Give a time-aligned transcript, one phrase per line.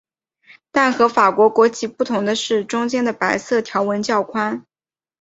[0.71, 4.65] 但和法国国旗不同的是中间的白色条纹较宽。